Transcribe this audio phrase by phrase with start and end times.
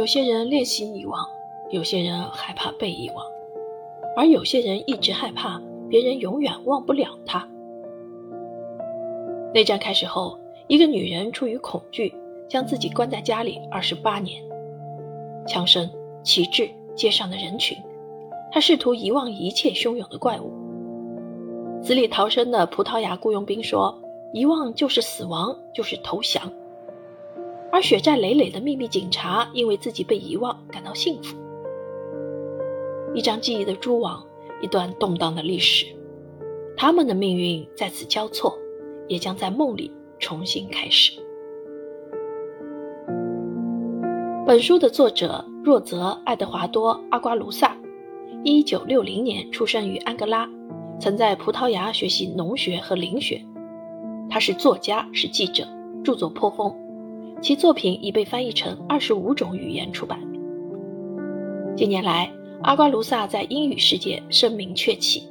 [0.00, 1.28] 有些人练习遗忘，
[1.68, 3.22] 有些人害怕被遗忘，
[4.16, 7.46] 而有些人一直害怕别人永远忘不了他。
[9.52, 12.14] 内战开始后，一个女人出于恐惧，
[12.48, 14.42] 将自己关在家里二十八年。
[15.46, 15.90] 枪声、
[16.22, 17.76] 旗帜、街上的人群，
[18.50, 20.50] 她试图遗忘一切汹涌的怪物。
[21.82, 24.00] 死里逃生的葡萄牙雇佣兵说
[24.32, 26.50] ：“遗忘就是死亡，就是投降。”
[27.72, 31.36] 而血债累累的秘密警察因为自己被遗忘感到幸福。
[33.14, 34.24] 一张记忆的蛛网，
[34.60, 35.86] 一段动荡的历史，
[36.76, 38.56] 他们的命运在此交错，
[39.08, 41.12] 也将在梦里重新开始。
[44.46, 47.76] 本书的作者若泽·爱德华多·阿瓜卢萨，
[48.42, 50.48] 一九六零年出生于安哥拉，
[50.98, 53.40] 曾在葡萄牙学习农学和林学。
[54.28, 55.66] 他是作家，是记者，
[56.04, 56.74] 著作颇丰。
[57.42, 60.20] 其作品已被翻译成二十五种语言出版。
[61.74, 62.30] 近年来，
[62.62, 65.26] 阿瓜卢萨在英语世界声名鹊起，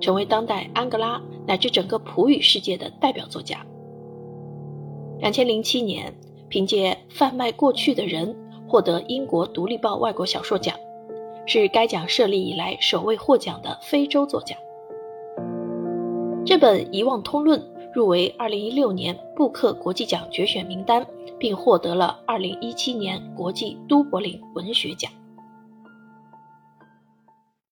[0.00, 3.64] 成为当代安哥拉乃至整个葡语世界的代表作家。
[5.18, 6.14] 两千零七年，
[6.48, 8.34] 凭借《贩卖过去的人》
[8.66, 10.74] 获得英国《独立报》外国小说奖，
[11.44, 14.56] 是该奖设立以来首位获奖的非洲作家。
[16.44, 17.60] 这本《遗忘通论》。
[17.92, 21.04] 入围2016年布克国际奖决选名单，
[21.40, 25.10] 并获得了2017年国际都柏林文学奖。